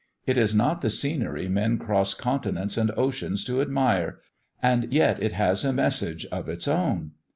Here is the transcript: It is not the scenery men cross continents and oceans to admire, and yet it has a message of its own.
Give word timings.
It 0.25 0.35
is 0.35 0.55
not 0.55 0.81
the 0.81 0.89
scenery 0.89 1.47
men 1.47 1.77
cross 1.77 2.15
continents 2.15 2.75
and 2.75 2.89
oceans 2.97 3.43
to 3.43 3.61
admire, 3.61 4.17
and 4.59 4.91
yet 4.91 5.21
it 5.21 5.33
has 5.33 5.63
a 5.63 5.71
message 5.71 6.25
of 6.31 6.49
its 6.49 6.67
own. 6.67 7.11